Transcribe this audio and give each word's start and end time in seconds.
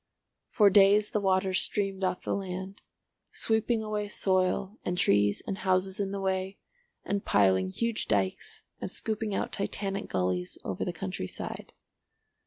For 0.49 0.71
days 0.71 1.11
the 1.11 1.19
water 1.21 1.53
streamed 1.53 2.03
off 2.03 2.23
the 2.23 2.33
land, 2.33 2.81
sweeping 3.31 3.83
away 3.83 4.07
soil 4.07 4.79
and 4.83 4.97
trees 4.97 5.43
and 5.45 5.59
houses 5.59 5.99
in 5.99 6.09
the 6.11 6.19
way, 6.19 6.57
and 7.05 7.23
piling 7.23 7.69
huge 7.69 8.07
dykes 8.07 8.63
and 8.79 8.89
scooping 8.89 9.35
out 9.35 9.51
Titanic 9.51 10.07
gullies 10.09 10.57
over 10.63 10.83
the 10.83 10.91
country 10.91 11.27
side. 11.27 11.73